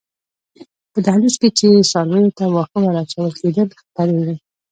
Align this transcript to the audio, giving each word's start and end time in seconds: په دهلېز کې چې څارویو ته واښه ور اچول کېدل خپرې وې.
په 0.91 0.99
دهلېز 1.05 1.35
کې 1.41 1.49
چې 1.57 1.67
څارویو 1.91 2.35
ته 2.37 2.43
واښه 2.53 2.79
ور 2.81 2.95
اچول 3.03 3.31
کېدل 3.39 3.67
خپرې 3.81 4.15
وې. 4.25 4.35